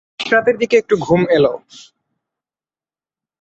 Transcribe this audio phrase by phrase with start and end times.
[0.19, 1.45] শেষ্যরাতের দিকে একটু ঘুম এল।